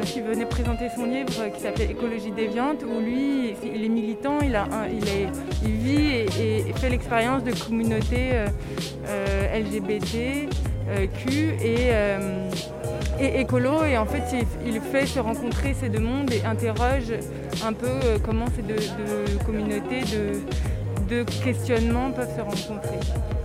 qui 0.04 0.22
venait 0.22 0.46
présenter 0.46 0.90
son 0.96 1.06
livre 1.06 1.50
qui 1.54 1.62
s'appelait 1.62 1.92
Écologie 1.92 2.32
déviante, 2.32 2.84
où 2.84 3.02
lui, 3.02 3.54
il 3.64 3.84
est 3.84 3.90
militant, 3.90 4.40
il, 4.42 4.56
a 4.56 4.68
il, 4.90 5.08
est, 5.08 5.28
il 5.64 5.72
vit 5.72 6.12
et, 6.42 6.74
fait 6.76 6.90
l'expérience 6.90 7.44
de 7.44 7.52
communautés 7.52 8.32
LGBT, 9.54 10.48
Q 11.14 11.56
et, 11.62 11.92
et 13.20 13.40
écolo. 13.42 13.84
Et 13.84 13.98
en 13.98 14.06
fait, 14.06 14.24
il, 14.66 14.82
fait 14.82 15.06
se 15.06 15.20
rencontrer 15.20 15.74
ces 15.74 15.90
deux 15.90 16.00
mondes 16.00 16.32
et 16.32 16.44
interroge 16.46 17.14
un 17.66 17.74
peu 17.74 17.88
comment 18.26 18.46
ces 18.56 18.62
deux, 18.62 18.76
communautés 19.46 20.02
de 20.02 20.40
deux 21.10 21.26
questionnements 21.44 22.12
peuvent 22.12 22.36
se 22.36 22.42
rencontrer. 22.42 23.00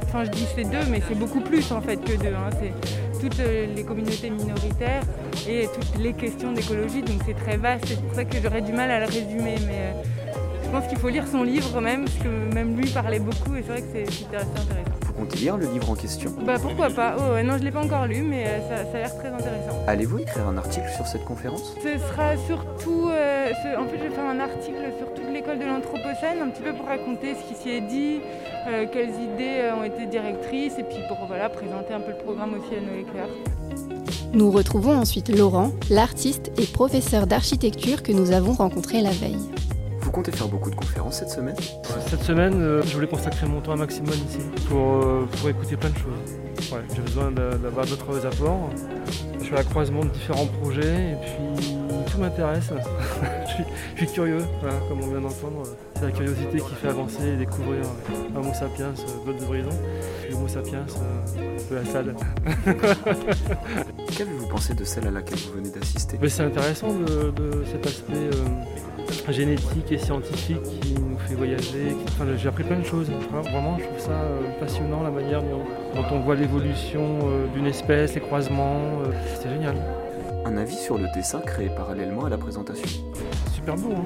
Enfin, 0.05 0.25
je 0.25 0.31
dis 0.31 0.47
c'est 0.55 0.65
deux, 0.65 0.87
mais 0.91 1.03
c'est 1.07 1.19
beaucoup 1.19 1.41
plus 1.41 1.71
en 1.71 1.81
fait 1.81 1.97
que 1.97 2.13
deux. 2.13 2.29
Hein. 2.29 2.51
C'est 2.61 3.21
toutes 3.21 3.41
euh, 3.41 3.67
les 3.75 3.85
communautés 3.85 4.31
minoritaires 4.31 5.03
et 5.49 5.69
toutes 5.75 5.99
les 5.99 6.13
questions 6.13 6.53
d'écologie, 6.53 7.03
donc 7.03 7.21
c'est 7.27 7.35
très 7.35 7.57
vaste. 7.57 7.85
C'est 7.87 8.01
pour 8.01 8.15
ça 8.15 8.25
que 8.25 8.37
j'aurais 8.43 8.63
du 8.63 8.73
mal 8.73 8.91
à 8.91 9.01
le 9.01 9.07
résumer. 9.07 9.57
Mais 9.67 9.79
euh, 9.79 10.03
je 10.65 10.71
pense 10.71 10.87
qu'il 10.87 10.99
faut 10.99 11.09
lire 11.09 11.27
son 11.27 11.43
livre 11.43 11.81
même, 11.81 12.05
parce 12.05 12.19
que 12.19 12.55
même 12.55 12.77
lui 12.77 12.89
parlait 12.91 13.21
beaucoup 13.21 13.55
et 13.55 13.63
c'est 13.63 13.73
vrai 13.73 13.83
que 13.83 13.89
c'est 13.93 14.37
assez 14.37 14.47
intéressant. 14.47 15.08
Comptez 15.19 15.39
lire 15.39 15.57
le 15.57 15.67
livre 15.67 15.91
en 15.91 15.95
question? 15.95 16.33
Bah 16.47 16.59
pourquoi 16.61 16.91
pas? 16.91 17.17
Oh, 17.19 17.43
Non, 17.43 17.55
je 17.55 17.59
ne 17.59 17.65
l'ai 17.65 17.71
pas 17.71 17.85
encore 17.85 18.07
lu, 18.07 18.23
mais 18.23 18.45
euh, 18.47 18.69
ça, 18.69 18.97
a 18.97 19.01
l'air 19.01 19.17
très 19.17 19.29
intéressant. 19.29 19.77
Allez-vous 19.87 20.19
écrire 20.19 20.47
un 20.47 20.57
article 20.57 20.89
sur 20.95 21.07
cette 21.07 21.25
conférence? 21.25 21.75
Ce 21.83 21.99
sera 21.99 22.37
surtout... 22.47 23.07
en 23.07 23.85
fait, 23.89 23.99
je 23.99 24.03
vais 24.05 24.15
faire 24.15 24.27
un 24.27 24.41
article 24.41 24.93
sur 24.99 25.13
toute 25.15 25.33
l'école 25.33 25.59
de 25.59 25.65
l'Anthropocène, 25.65 26.41
un 26.43 26.49
petit 26.49 26.63
peu 26.63 26.73
pour 26.73 26.87
raconter 26.87 27.35
ce 27.35 27.49
qui 27.49 27.61
s'y 27.61 27.71
est 27.71 27.81
dit, 27.81 28.21
euh, 28.69 28.87
quelles 28.93 29.11
idées 29.11 29.61
euh, 29.63 29.77
ont 29.77 29.85
été 29.85 30.07
directrices, 30.07 30.79
et 30.79 30.83
puis 30.83 30.99
pour 31.09 31.19
voilà, 31.27 31.49
présenter 31.49 31.95
un 31.95 32.01
peu 32.01 32.11
le 32.11 32.19
programme 32.19 32.55
aussi 32.55 32.75
à 32.77 32.81
nos 32.81 32.97
lecteurs. 32.97 33.29
Nous 34.33 34.51
retrouvons 34.51 34.97
ensuite 34.97 35.29
Laurent, 35.35 35.73
l'artiste 35.91 36.53
et 36.59 36.67
professeur 36.67 37.27
d'architecture 37.27 38.03
que 38.03 38.13
nous 38.13 38.33
avons 38.33 38.53
rencontré 38.53 39.01
la 39.01 39.11
veille. 39.11 39.39
Comptez 40.19 40.33
faire 40.33 40.49
beaucoup 40.49 40.69
de 40.69 40.75
conférences 40.75 41.21
cette 41.21 41.31
semaine 41.31 41.55
Cette 42.09 42.25
semaine, 42.25 42.61
euh, 42.61 42.83
je 42.83 42.93
voulais 42.93 43.07
consacrer 43.07 43.47
mon 43.47 43.61
temps 43.61 43.71
un 43.71 43.77
maximum 43.77 44.15
ici 44.15 44.41
pour, 44.69 45.29
pour 45.29 45.49
écouter 45.49 45.77
plein 45.77 45.91
de 45.91 45.97
choses. 45.97 46.81
J'ai 46.93 47.03
besoin 47.03 47.31
d'avoir 47.31 47.87
d'autres 47.87 48.27
apports. 48.27 48.69
Je 49.39 49.45
suis 49.45 49.55
à 49.55 49.59
la 49.59 49.63
croisement 49.63 50.05
de 50.05 50.11
différents 50.11 50.47
projets 50.61 51.13
et 51.13 51.17
puis 51.23 51.77
tout 52.11 52.19
m'intéresse. 52.19 52.71
je, 53.97 54.05
suis, 54.05 54.13
curieux, 54.13 54.43
comme 54.89 55.01
on 55.03 55.09
vient 55.09 55.21
d'entendre. 55.21 55.63
C'est 55.95 56.05
la 56.05 56.11
curiosité 56.13 56.59
qui 56.59 56.75
fait 56.75 56.89
avancer 56.89 57.29
et 57.29 57.37
découvrir 57.37 57.83
Homo 58.37 58.53
sapiens, 58.55 58.93
d'autres 59.27 59.41
de 59.41 59.45
Brison, 59.45 59.77
puis 60.23 60.35
Homo 60.35 60.47
sapiens 60.47 60.87
de 61.71 61.75
la 61.75 61.85
salle. 61.85 62.15
Qu'avez-vous 64.17 64.47
pensé 64.49 64.75
de 64.75 64.85
celle 64.85 65.09
à 65.09 65.11
laquelle 65.11 65.39
vous 65.39 65.55
venez 65.55 65.71
d'assister? 65.71 66.19
C'est 66.29 66.43
intéressant 66.45 66.89
de, 66.89 67.65
cet 67.71 67.87
aspect 67.87 68.15
euh, 68.15 69.33
génétique 69.33 69.91
et 69.91 69.99
scientifique 69.99 70.63
qui 70.63 70.95
nous 70.95 71.19
fait 71.19 71.35
voyager. 71.35 71.97
J'ai 72.37 72.49
appris 72.49 72.65
plein 72.65 72.79
de 72.79 72.87
choses. 72.87 73.11
Vraiment, 73.31 73.77
je 73.79 73.85
trouve 73.85 73.99
ça 73.99 74.13
euh, 74.13 74.41
passionnant 74.61 75.03
la 75.03 75.11
manière 75.11 75.43
dont, 75.43 76.05
on 76.13 76.21
voit 76.21 76.37
l'évolution 76.37 77.19
euh, 77.25 77.47
d'une 77.55 77.67
espèce, 77.67 78.15
les 78.15 78.21
croisements. 78.21 79.03
C'est 79.41 79.51
génial 79.51 79.77
un 80.49 80.57
avis 80.57 80.77
sur 80.77 80.97
le 80.97 81.07
dessin 81.15 81.41
créé 81.41 81.69
parallèlement 81.69 82.25
à 82.25 82.31
la 82.31 82.39
présentation. 82.39 82.87
Super 83.55 83.77
beau, 83.77 83.93
hein 83.93 84.05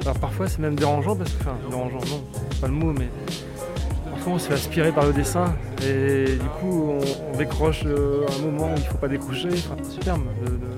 Alors 0.00 0.18
parfois 0.18 0.48
c'est 0.48 0.58
même 0.58 0.74
dérangeant 0.74 1.14
parce 1.14 1.30
que, 1.32 1.42
enfin 1.42 1.56
dérangeant 1.68 1.98
non, 1.98 2.22
pas 2.60 2.66
le 2.66 2.72
mot, 2.72 2.92
mais 2.92 3.08
parfois 4.10 4.32
on 4.32 4.38
se 4.38 4.48
fait 4.48 4.54
aspirer 4.54 4.90
par 4.90 5.04
le 5.04 5.12
dessin 5.12 5.54
et 5.86 6.24
du 6.24 6.48
coup 6.60 6.92
on, 6.92 7.36
décroche 7.36 7.82
euh, 7.84 8.24
un 8.38 8.42
moment 8.42 8.66
où 8.66 8.76
il 8.76 8.82
ne 8.82 8.88
faut 8.88 8.98
pas 8.98 9.08
décrocher. 9.08 9.48
Enfin, 9.48 9.76
c'est 9.82 9.92
superbe 9.92 10.22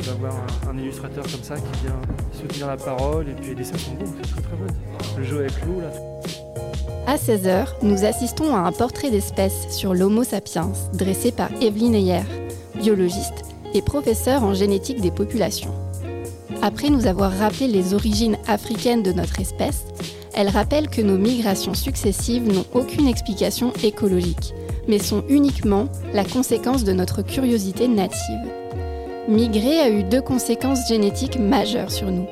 d'avoir 0.05 0.35
un, 0.69 0.79
illustrateur 0.79 1.23
comme 1.23 1.43
ça 1.43 1.55
qui 1.57 1.85
vient 1.85 2.01
soutenir 2.33 2.67
la 2.67 2.77
parole 2.77 3.29
et 3.29 3.35
puis 3.35 3.51
les 3.51 3.55
dessins 3.55 3.79
sont 3.79 3.93
beaux, 3.93 4.07
c'est 4.17 4.33
très 4.33 4.43
très 4.43 4.57
beau. 4.57 4.67
Le 5.17 5.25
jeu 5.25 5.41
avec 5.41 5.53
l'eau 5.65 5.81
là. 5.81 5.91
À 7.07 7.17
16h, 7.17 7.67
nous 7.83 8.05
assistons 8.05 8.57
à 8.57 8.61
un 8.61 8.73
portrait 8.73 9.11
d'espèce 9.11 9.69
sur 9.69 9.95
l'Homo 9.95 10.25
sapiens 10.25 10.73
dressé 10.95 11.31
par 11.31 11.51
Evelyne 11.61 11.95
Heyer, 11.95 12.23
biologiste 12.77 13.44
et 13.75 13.83
professeur 13.83 14.45
en 14.45 14.55
génétique 14.55 15.01
des 15.01 15.11
populations. 15.11 15.75
Après 16.63 16.89
nous 16.89 17.07
avoir 17.07 17.33
rappelé 17.33 17.67
les 17.67 17.93
origines 17.93 18.39
africaines 18.47 19.03
de 19.03 19.13
notre 19.13 19.41
espèce, 19.41 19.85
elle 20.35 20.49
rappelle 20.49 20.89
que 20.89 21.03
nos 21.03 21.19
migrations 21.19 21.75
successives 21.75 22.51
n'ont 22.51 22.65
aucune 22.73 23.07
explication 23.07 23.73
écologique, 23.83 24.55
mais 24.89 24.99
sont 24.99 25.25
uniquement 25.29 25.89
la 26.13 26.25
conséquence 26.25 26.85
de 26.85 26.93
notre 26.93 27.23
curiosité 27.23 27.87
native. 27.87 28.51
Migrer 29.29 29.81
a 29.81 29.91
eu 29.91 30.03
deux 30.03 30.23
conséquences 30.23 30.89
génétiques 30.89 31.39
majeures 31.39 31.91
sur 31.91 32.11
nous. 32.11 32.27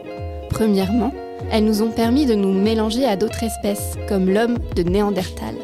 Premièrement, 0.50 1.12
elles 1.50 1.64
nous 1.64 1.82
ont 1.82 1.90
permis 1.90 2.26
de 2.26 2.34
nous 2.34 2.52
mélanger 2.52 3.04
à 3.04 3.16
d'autres 3.16 3.42
espèces, 3.42 3.96
comme 4.08 4.28
l'homme 4.28 4.58
de 4.76 4.82
Néandertal, 4.82 5.54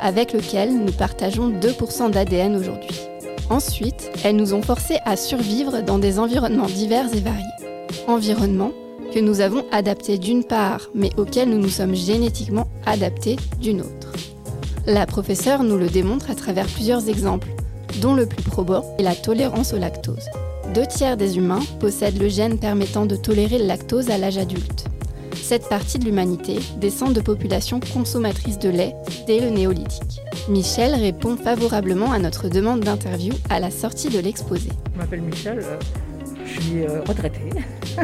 avec 0.00 0.32
lequel 0.32 0.76
nous 0.76 0.92
partageons 0.92 1.50
2% 1.50 2.10
d'ADN 2.10 2.56
aujourd'hui. 2.56 3.07
Ensuite, 3.50 4.10
elles 4.24 4.36
nous 4.36 4.52
ont 4.52 4.62
forcés 4.62 4.98
à 5.06 5.16
survivre 5.16 5.80
dans 5.82 5.98
des 5.98 6.18
environnements 6.18 6.66
divers 6.66 7.12
et 7.14 7.20
variés. 7.20 7.44
Environnements 8.06 8.72
que 9.14 9.20
nous 9.20 9.40
avons 9.40 9.64
adaptés 9.72 10.18
d'une 10.18 10.44
part, 10.44 10.90
mais 10.94 11.10
auxquels 11.16 11.48
nous 11.48 11.58
nous 11.58 11.70
sommes 11.70 11.94
génétiquement 11.94 12.68
adaptés 12.84 13.36
d'une 13.60 13.80
autre. 13.80 14.12
La 14.86 15.06
professeure 15.06 15.64
nous 15.64 15.78
le 15.78 15.88
démontre 15.88 16.30
à 16.30 16.34
travers 16.34 16.66
plusieurs 16.66 17.08
exemples, 17.08 17.48
dont 18.02 18.14
le 18.14 18.26
plus 18.26 18.42
probant 18.42 18.84
est 18.98 19.02
la 19.02 19.14
tolérance 19.14 19.72
au 19.72 19.78
lactose. 19.78 20.28
Deux 20.74 20.86
tiers 20.86 21.16
des 21.16 21.38
humains 21.38 21.62
possèdent 21.80 22.20
le 22.20 22.28
gène 22.28 22.58
permettant 22.58 23.06
de 23.06 23.16
tolérer 23.16 23.58
le 23.58 23.64
lactose 23.64 24.10
à 24.10 24.18
l'âge 24.18 24.36
adulte. 24.36 24.84
Cette 25.34 25.68
partie 25.70 25.98
de 25.98 26.04
l'humanité 26.04 26.58
descend 26.78 27.14
de 27.14 27.22
populations 27.22 27.80
consommatrices 27.80 28.58
de 28.58 28.68
lait 28.68 28.94
dès 29.26 29.40
le 29.40 29.48
néolithique. 29.48 30.20
Michel 30.48 30.94
répond 30.94 31.36
favorablement 31.36 32.10
à 32.10 32.18
notre 32.18 32.48
demande 32.48 32.80
d'interview 32.80 33.34
à 33.50 33.60
la 33.60 33.70
sortie 33.70 34.08
de 34.08 34.18
l'exposé. 34.18 34.70
Je 34.94 34.98
m'appelle 34.98 35.20
Michel, 35.20 35.58
euh, 35.58 35.78
je 36.46 36.60
suis 36.60 36.82
euh, 36.84 37.02
retraité. 37.02 37.50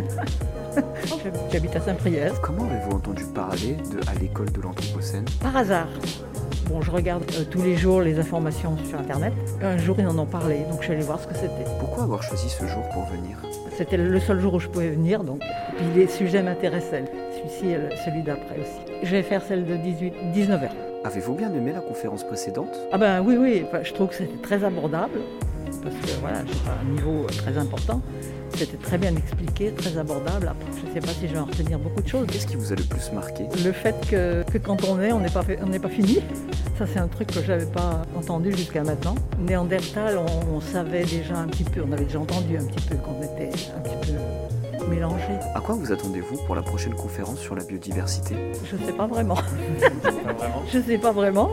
J'habite 1.52 1.74
à 1.74 1.80
Saint-Priest. 1.80 2.34
Comment 2.42 2.64
avez-vous 2.64 2.96
entendu 2.96 3.24
parler 3.34 3.76
de 3.90 4.00
à 4.10 4.14
l'école 4.20 4.52
de 4.52 4.60
l'Anthropocène? 4.60 5.24
Par 5.40 5.56
hasard. 5.56 5.88
Bon, 6.68 6.80
je 6.80 6.90
regarde 6.90 7.24
euh, 7.34 7.44
tous 7.50 7.62
les 7.62 7.76
jours 7.76 8.00
les 8.00 8.18
informations 8.18 8.76
sur 8.88 8.98
Internet. 8.98 9.32
Un 9.62 9.76
jour, 9.76 9.96
ils 9.98 10.06
en 10.06 10.18
ont 10.18 10.26
parlé, 10.26 10.60
donc 10.70 10.78
je 10.80 10.84
suis 10.84 10.92
allée 10.92 11.02
voir 11.02 11.20
ce 11.20 11.26
que 11.26 11.34
c'était. 11.34 11.64
Pourquoi 11.78 12.04
avoir 12.04 12.22
choisi 12.22 12.48
ce 12.48 12.66
jour 12.66 12.82
pour 12.92 13.04
venir? 13.04 13.38
C'était 13.76 13.96
le 13.96 14.18
seul 14.18 14.40
jour 14.40 14.54
où 14.54 14.60
je 14.60 14.68
pouvais 14.68 14.90
venir, 14.90 15.24
donc. 15.24 15.42
Et 15.42 15.76
puis 15.76 15.86
les 15.94 16.08
sujets 16.08 16.42
m'intéressaient. 16.42 17.04
Celui-ci, 17.36 17.76
celui 18.04 18.22
d'après 18.22 18.56
aussi. 18.60 18.92
Je 19.02 19.10
vais 19.10 19.22
faire 19.22 19.42
celle 19.42 19.66
de 19.66 19.76
18, 19.76 20.14
19 20.32 20.62
h 20.62 20.68
Avez-vous 21.04 21.34
bien 21.34 21.52
aimé 21.52 21.72
la 21.72 21.80
conférence 21.80 22.24
précédente? 22.24 22.74
Ah 22.90 22.96
ben 22.96 23.20
oui, 23.20 23.36
oui, 23.38 23.66
je 23.82 23.92
trouve 23.92 24.08
que 24.08 24.14
c'était 24.14 24.40
très 24.42 24.64
abordable, 24.64 25.20
parce 25.82 25.94
que 25.96 26.20
voilà, 26.20 26.38
c'est 26.46 26.70
un 26.70 26.90
niveau 26.90 27.26
très 27.26 27.58
important. 27.58 28.00
C'était 28.56 28.76
très 28.76 28.98
bien 28.98 29.14
expliqué, 29.16 29.72
très 29.72 29.98
abordable. 29.98 30.48
Après, 30.48 30.80
je 30.80 30.86
ne 30.86 30.94
sais 30.94 31.00
pas 31.00 31.12
si 31.12 31.26
je 31.26 31.32
vais 31.32 31.38
en 31.38 31.46
retenir 31.46 31.78
beaucoup 31.78 32.02
de 32.02 32.08
choses. 32.08 32.26
Qu'est-ce 32.30 32.46
qui 32.46 32.56
vous 32.56 32.72
a 32.72 32.76
le 32.76 32.84
plus 32.84 33.12
marqué? 33.12 33.44
Le 33.64 33.72
fait 33.72 33.96
que, 34.08 34.44
quand 34.58 34.84
on 34.84 35.00
est, 35.00 35.12
on 35.12 35.20
n'est 35.20 35.30
pas, 35.30 35.42
pas 35.42 35.88
fini. 35.88 36.20
Ça, 36.78 36.86
c'est 36.86 37.00
un 37.00 37.08
truc 37.08 37.28
que 37.28 37.42
je 37.42 37.48
n'avais 37.48 37.66
pas 37.66 38.02
entendu 38.16 38.52
jusqu'à 38.52 38.84
maintenant. 38.84 39.16
Néandertal, 39.40 40.18
on, 40.18 40.56
on, 40.56 40.60
savait 40.60 41.04
déjà 41.04 41.36
un 41.36 41.48
petit 41.48 41.64
peu, 41.64 41.82
on 41.86 41.92
avait 41.92 42.04
déjà 42.04 42.20
entendu 42.20 42.56
un 42.56 42.64
petit 42.64 42.88
peu 42.88 42.96
qu'on 42.96 43.20
était 43.22 43.50
un 43.76 43.80
petit 43.80 44.12
peu 44.12 44.86
mélangé. 44.88 45.38
À 45.54 45.60
quoi 45.60 45.74
vous 45.74 45.92
attendez-vous 45.92 46.36
pour 46.46 46.54
la 46.54 46.62
prochaine 46.62 46.94
conférence 46.94 47.40
sur 47.40 47.54
la 47.54 47.64
biodiversité? 47.64 48.34
Je 48.64 48.76
ne 48.76 48.82
sais 48.86 48.92
pas 48.92 49.06
vraiment. 49.06 49.38
Je 50.70 50.78
ne 50.78 50.82
sais 50.82 50.98
pas 50.98 51.12
vraiment. 51.12 51.50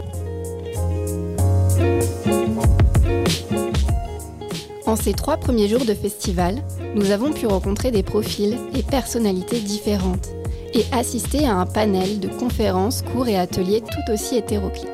En 4.91 4.97
ces 4.97 5.13
trois 5.13 5.37
premiers 5.37 5.69
jours 5.69 5.85
de 5.85 5.93
festival, 5.93 6.61
nous 6.95 7.11
avons 7.11 7.31
pu 7.31 7.47
rencontrer 7.47 7.91
des 7.91 8.03
profils 8.03 8.57
et 8.75 8.83
personnalités 8.83 9.61
différentes 9.61 10.27
et 10.73 10.83
assister 10.91 11.45
à 11.45 11.55
un 11.55 11.65
panel 11.65 12.19
de 12.19 12.27
conférences, 12.27 13.01
cours 13.01 13.29
et 13.29 13.37
ateliers 13.37 13.79
tout 13.79 14.11
aussi 14.11 14.35
hétéroclites. 14.35 14.89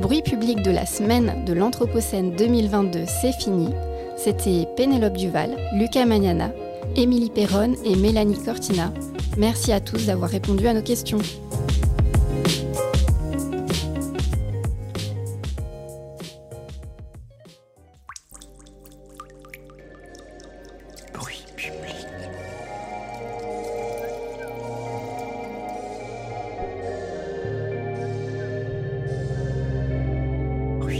Bruit 0.00 0.22
public 0.22 0.62
de 0.62 0.70
la 0.70 0.86
semaine 0.86 1.44
de 1.44 1.52
l'Anthropocène 1.52 2.36
2022, 2.36 3.00
c'est 3.20 3.32
fini. 3.32 3.70
C'était 4.16 4.68
Pénélope 4.76 5.16
Duval, 5.16 5.56
Lucas 5.74 6.06
Magnana, 6.06 6.52
Émilie 6.94 7.30
Perron 7.30 7.74
et 7.84 7.96
Mélanie 7.96 8.40
Cortina. 8.40 8.92
Merci 9.36 9.72
à 9.72 9.80
tous 9.80 10.06
d'avoir 10.06 10.30
répondu 10.30 10.68
à 10.68 10.72
nos 10.72 10.82
questions. 10.82 11.18